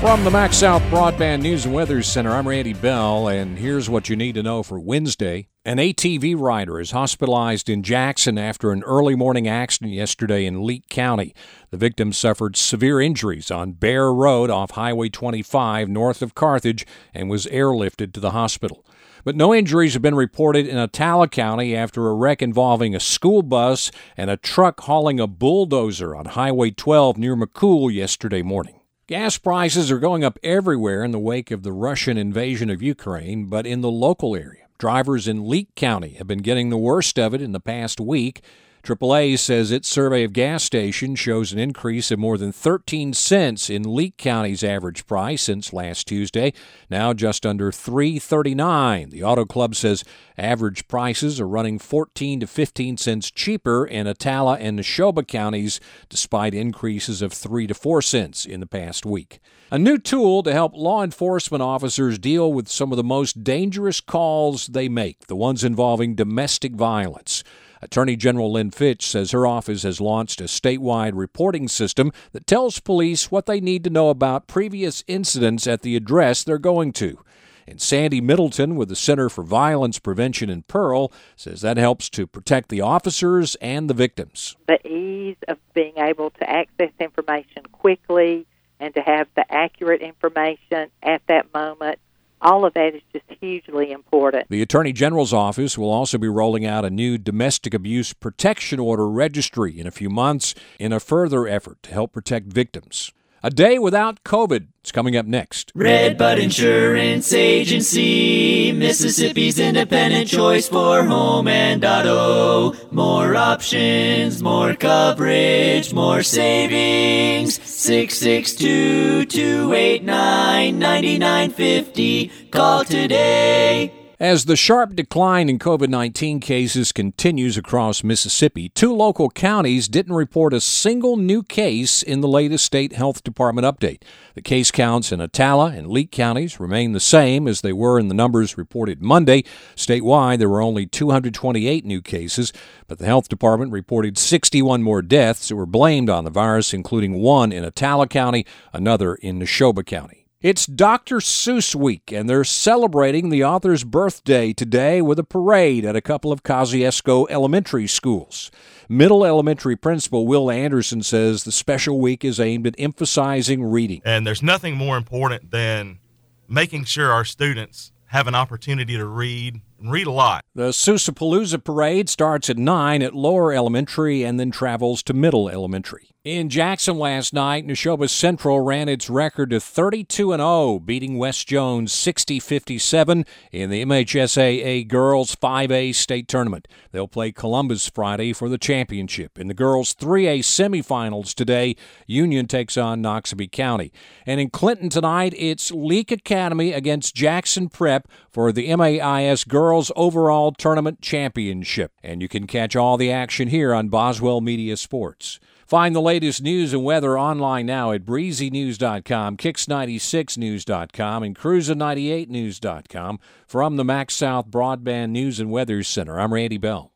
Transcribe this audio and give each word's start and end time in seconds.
From 0.00 0.22
the 0.22 0.30
MaxxSouth 0.30 0.88
Broadband 0.90 1.42
News 1.42 1.64
and 1.64 1.74
Weather 1.74 2.04
Center, 2.04 2.30
I'm 2.30 2.46
Randy 2.46 2.72
Bell, 2.72 3.26
and 3.26 3.58
here's 3.58 3.90
what 3.90 4.08
you 4.08 4.14
need 4.14 4.36
to 4.36 4.44
know 4.44 4.62
for 4.62 4.78
Wednesday. 4.78 5.48
An 5.64 5.78
ATV 5.78 6.38
rider 6.38 6.78
is 6.78 6.92
hospitalized 6.92 7.68
in 7.68 7.82
Jackson 7.82 8.38
after 8.38 8.70
an 8.70 8.84
early 8.84 9.16
morning 9.16 9.48
accident 9.48 9.92
yesterday 9.92 10.46
in 10.46 10.64
Leake 10.64 10.88
County. 10.88 11.34
The 11.70 11.76
victim 11.76 12.12
suffered 12.12 12.56
severe 12.56 13.00
injuries 13.00 13.50
on 13.50 13.72
Bear 13.72 14.12
Road 14.14 14.50
off 14.50 14.70
Highway 14.70 15.08
25 15.08 15.88
north 15.88 16.22
of 16.22 16.36
Carthage 16.36 16.86
and 17.12 17.28
was 17.28 17.46
airlifted 17.46 18.12
to 18.12 18.20
the 18.20 18.30
hospital. 18.30 18.86
But 19.24 19.34
no 19.34 19.52
injuries 19.52 19.94
have 19.94 20.02
been 20.02 20.14
reported 20.14 20.68
in 20.68 20.76
Attala 20.76 21.28
County 21.28 21.74
after 21.74 22.06
a 22.06 22.14
wreck 22.14 22.40
involving 22.40 22.94
a 22.94 23.00
school 23.00 23.42
bus 23.42 23.90
and 24.16 24.30
a 24.30 24.36
truck 24.36 24.78
hauling 24.82 25.18
a 25.18 25.26
bulldozer 25.26 26.14
on 26.14 26.26
Highway 26.26 26.70
12 26.70 27.18
near 27.18 27.34
McCool 27.34 27.92
yesterday 27.92 28.42
morning. 28.42 28.77
Gas 29.08 29.38
prices 29.38 29.90
are 29.90 29.98
going 29.98 30.22
up 30.22 30.38
everywhere 30.42 31.02
in 31.02 31.12
the 31.12 31.18
wake 31.18 31.50
of 31.50 31.62
the 31.62 31.72
Russian 31.72 32.18
invasion 32.18 32.68
of 32.68 32.82
Ukraine, 32.82 33.46
but 33.46 33.66
in 33.66 33.80
the 33.80 33.90
local 33.90 34.36
area, 34.36 34.66
drivers 34.76 35.26
in 35.26 35.48
Leake 35.48 35.74
County 35.74 36.10
have 36.18 36.26
been 36.26 36.42
getting 36.42 36.68
the 36.68 36.76
worst 36.76 37.18
of 37.18 37.32
it 37.32 37.40
in 37.40 37.52
the 37.52 37.58
past 37.58 38.00
week. 38.00 38.42
AAA 38.82 39.38
says 39.38 39.70
its 39.70 39.88
survey 39.88 40.24
of 40.24 40.32
gas 40.32 40.64
stations 40.64 41.18
shows 41.18 41.52
an 41.52 41.58
increase 41.58 42.10
of 42.10 42.18
more 42.18 42.38
than 42.38 42.52
13 42.52 43.12
cents 43.12 43.68
in 43.68 43.82
Leake 43.82 44.16
County's 44.16 44.64
average 44.64 45.06
price 45.06 45.42
since 45.42 45.72
last 45.72 46.06
Tuesday, 46.06 46.52
now 46.88 47.12
just 47.12 47.44
under 47.44 47.70
3.39. 47.70 49.10
The 49.10 49.22
Auto 49.22 49.44
Club 49.44 49.74
says 49.74 50.04
average 50.38 50.88
prices 50.88 51.40
are 51.40 51.48
running 51.48 51.78
14 51.78 52.40
to 52.40 52.46
15 52.46 52.96
cents 52.96 53.30
cheaper 53.30 53.84
in 53.84 54.06
Attala 54.06 54.58
and 54.60 54.78
Neshoba 54.78 55.26
counties, 55.26 55.80
despite 56.08 56.54
increases 56.54 57.20
of 57.20 57.32
3 57.32 57.66
to 57.66 57.74
4 57.74 58.00
cents 58.00 58.46
in 58.46 58.60
the 58.60 58.66
past 58.66 59.04
week. 59.04 59.40
A 59.70 59.78
new 59.78 59.98
tool 59.98 60.42
to 60.44 60.52
help 60.52 60.72
law 60.74 61.02
enforcement 61.04 61.62
officers 61.62 62.18
deal 62.18 62.50
with 62.50 62.68
some 62.68 62.90
of 62.90 62.96
the 62.96 63.04
most 63.04 63.44
dangerous 63.44 64.00
calls 64.00 64.68
they 64.68 64.88
make, 64.88 65.26
the 65.26 65.36
ones 65.36 65.62
involving 65.62 66.14
domestic 66.14 66.72
violence. 66.72 67.44
Attorney 67.80 68.16
General 68.16 68.52
Lynn 68.52 68.70
Fitch 68.70 69.06
says 69.06 69.30
her 69.30 69.46
office 69.46 69.82
has 69.82 70.00
launched 70.00 70.40
a 70.40 70.44
statewide 70.44 71.12
reporting 71.14 71.68
system 71.68 72.12
that 72.32 72.46
tells 72.46 72.80
police 72.80 73.30
what 73.30 73.46
they 73.46 73.60
need 73.60 73.84
to 73.84 73.90
know 73.90 74.10
about 74.10 74.46
previous 74.46 75.04
incidents 75.06 75.66
at 75.66 75.82
the 75.82 75.96
address 75.96 76.42
they're 76.42 76.58
going 76.58 76.92
to. 76.94 77.18
And 77.66 77.80
Sandy 77.82 78.22
Middleton 78.22 78.76
with 78.76 78.88
the 78.88 78.96
Center 78.96 79.28
for 79.28 79.44
Violence 79.44 79.98
Prevention 79.98 80.48
in 80.48 80.62
Pearl 80.62 81.12
says 81.36 81.60
that 81.60 81.76
helps 81.76 82.08
to 82.10 82.26
protect 82.26 82.70
the 82.70 82.80
officers 82.80 83.56
and 83.56 83.90
the 83.90 83.94
victims. 83.94 84.56
The 84.66 84.86
ease 84.88 85.36
of 85.48 85.58
being 85.74 85.98
able 85.98 86.30
to 86.30 86.48
access 86.48 86.90
information 86.98 87.64
quickly 87.70 88.46
and 88.80 88.94
to 88.94 89.02
have 89.02 89.28
the 89.34 89.44
accurate 89.52 90.00
information 90.00 90.90
at 91.02 91.20
that 91.26 91.52
moment 91.52 91.98
all 92.40 92.64
of 92.64 92.74
that 92.74 92.94
is 92.94 93.02
just 93.12 93.24
hugely 93.40 93.90
important. 93.90 94.48
The 94.48 94.62
Attorney 94.62 94.92
General's 94.92 95.32
office 95.32 95.76
will 95.76 95.90
also 95.90 96.18
be 96.18 96.28
rolling 96.28 96.64
out 96.64 96.84
a 96.84 96.90
new 96.90 97.18
domestic 97.18 97.74
abuse 97.74 98.12
protection 98.12 98.78
order 98.78 99.08
registry 99.08 99.78
in 99.78 99.86
a 99.86 99.90
few 99.90 100.10
months 100.10 100.54
in 100.78 100.92
a 100.92 101.00
further 101.00 101.46
effort 101.46 101.82
to 101.84 101.92
help 101.92 102.12
protect 102.12 102.46
victims. 102.46 103.12
A 103.40 103.50
day 103.50 103.78
without 103.78 104.24
COVID 104.24 104.66
is 104.84 104.90
coming 104.90 105.16
up 105.16 105.24
next. 105.24 105.70
Redbud 105.76 106.40
Insurance 106.40 107.32
Agency, 107.32 108.72
Mississippi's 108.72 109.60
independent 109.60 110.28
choice 110.28 110.68
for 110.68 111.04
home 111.04 111.46
and 111.46 111.84
auto. 111.84 112.72
More 112.90 113.36
options, 113.36 114.42
more 114.42 114.74
coverage, 114.74 115.94
more 115.94 116.24
savings. 116.24 117.60
662 117.78 119.24
289 119.26 120.72
9950. 120.80 122.30
Call 122.50 122.84
today. 122.84 123.97
As 124.20 124.46
the 124.46 124.56
sharp 124.56 124.96
decline 124.96 125.48
in 125.48 125.60
COVID 125.60 125.90
19 125.90 126.40
cases 126.40 126.90
continues 126.90 127.56
across 127.56 128.02
Mississippi, 128.02 128.68
two 128.68 128.92
local 128.92 129.30
counties 129.30 129.86
didn't 129.86 130.16
report 130.16 130.52
a 130.52 130.60
single 130.60 131.16
new 131.16 131.44
case 131.44 132.02
in 132.02 132.20
the 132.20 132.26
latest 132.26 132.64
state 132.64 132.92
health 132.94 133.22
department 133.22 133.64
update. 133.64 134.02
The 134.34 134.42
case 134.42 134.72
counts 134.72 135.12
in 135.12 135.20
Attala 135.20 135.72
and 135.72 135.86
Leake 135.86 136.10
counties 136.10 136.58
remain 136.58 136.94
the 136.94 136.98
same 136.98 137.46
as 137.46 137.60
they 137.60 137.72
were 137.72 137.96
in 137.96 138.08
the 138.08 138.14
numbers 138.14 138.58
reported 138.58 139.00
Monday. 139.00 139.44
Statewide, 139.76 140.40
there 140.40 140.48
were 140.48 140.60
only 140.60 140.84
228 140.84 141.84
new 141.84 142.02
cases, 142.02 142.52
but 142.88 142.98
the 142.98 143.06
health 143.06 143.28
department 143.28 143.70
reported 143.70 144.18
61 144.18 144.82
more 144.82 145.00
deaths 145.00 145.46
that 145.46 145.54
were 145.54 145.64
blamed 145.64 146.10
on 146.10 146.24
the 146.24 146.30
virus, 146.30 146.74
including 146.74 147.20
one 147.20 147.52
in 147.52 147.62
Attala 147.62 148.10
County, 148.10 148.44
another 148.72 149.14
in 149.14 149.38
Neshoba 149.38 149.86
County. 149.86 150.27
It's 150.40 150.66
Dr. 150.66 151.16
Seuss 151.16 151.74
Week, 151.74 152.12
and 152.12 152.30
they're 152.30 152.44
celebrating 152.44 153.28
the 153.28 153.42
author's 153.42 153.82
birthday 153.82 154.52
today 154.52 155.02
with 155.02 155.18
a 155.18 155.24
parade 155.24 155.84
at 155.84 155.96
a 155.96 156.00
couple 156.00 156.30
of 156.30 156.44
Kosciusko 156.44 157.26
elementary 157.28 157.88
schools. 157.88 158.52
Middle 158.88 159.24
Elementary 159.24 159.74
Principal 159.74 160.28
Will 160.28 160.48
Anderson 160.48 161.02
says 161.02 161.42
the 161.42 161.50
special 161.50 161.98
week 161.98 162.24
is 162.24 162.38
aimed 162.38 162.68
at 162.68 162.76
emphasizing 162.78 163.64
reading. 163.64 164.00
And 164.04 164.24
there's 164.24 164.40
nothing 164.40 164.76
more 164.76 164.96
important 164.96 165.50
than 165.50 165.98
making 166.46 166.84
sure 166.84 167.10
our 167.10 167.24
students 167.24 167.90
have 168.06 168.28
an 168.28 168.36
opportunity 168.36 168.96
to 168.96 169.06
read 169.06 169.60
and 169.78 169.92
read 169.92 170.06
a 170.06 170.12
lot. 170.12 170.44
The 170.54 170.70
Seussapalooza 170.70 171.62
parade 171.62 172.08
starts 172.08 172.50
at 172.50 172.58
9 172.58 173.02
at 173.02 173.14
Lower 173.14 173.52
Elementary 173.52 174.24
and 174.24 174.38
then 174.38 174.50
travels 174.50 175.02
to 175.04 175.14
Middle 175.14 175.48
Elementary. 175.48 176.10
In 176.24 176.50
Jackson 176.50 176.98
last 176.98 177.32
night, 177.32 177.66
Neshoba 177.66 178.10
Central 178.10 178.60
ran 178.60 178.88
its 178.88 179.08
record 179.08 179.50
to 179.50 179.60
32 179.60 180.32
0, 180.32 180.78
beating 180.80 181.16
West 181.16 181.46
Jones 181.46 181.92
60 181.92 182.40
57 182.40 183.24
in 183.52 183.70
the 183.70 183.84
MHSAA 183.84 184.86
Girls 184.88 185.34
5A 185.36 185.94
State 185.94 186.28
Tournament. 186.28 186.68
They'll 186.90 187.08
play 187.08 187.32
Columbus 187.32 187.88
Friday 187.88 188.32
for 188.32 188.48
the 188.48 188.58
championship. 188.58 189.38
In 189.38 189.46
the 189.46 189.54
girls 189.54 189.94
3A 189.94 190.40
semifinals 190.40 191.34
today, 191.34 191.76
Union 192.06 192.46
takes 192.46 192.76
on 192.76 193.02
Noxubee 193.02 193.50
County. 193.50 193.92
And 194.26 194.40
in 194.40 194.50
Clinton 194.50 194.90
tonight, 194.90 195.32
it's 195.36 195.70
Leake 195.70 196.10
Academy 196.10 196.72
against 196.72 197.14
Jackson 197.14 197.68
Prep 197.68 198.06
for 198.30 198.52
the 198.52 198.74
MAIS 198.76 199.44
Girls 199.44 199.67
Overall 199.96 200.52
Tournament 200.52 201.00
Championship. 201.00 201.92
And 202.02 202.20
you 202.22 202.28
can 202.28 202.46
catch 202.46 202.76
all 202.76 202.96
the 202.96 203.10
action 203.10 203.48
here 203.48 203.74
on 203.74 203.88
Boswell 203.88 204.40
Media 204.40 204.76
Sports. 204.76 205.40
Find 205.66 205.94
the 205.94 206.00
latest 206.00 206.42
news 206.42 206.72
and 206.72 206.82
weather 206.82 207.18
online 207.18 207.66
now 207.66 207.92
at 207.92 208.06
breezynews.com, 208.06 209.36
kicks96news.com, 209.36 211.22
and 211.22 211.36
cruiser98news.com. 211.36 213.20
From 213.46 213.76
the 213.76 213.84
MaxxSouth 213.84 214.48
Broadband 214.48 215.10
News 215.10 215.38
and 215.38 215.50
Weather 215.50 215.82
Center, 215.82 216.18
I'm 216.18 216.32
Randy 216.32 216.56
Bell. 216.56 216.92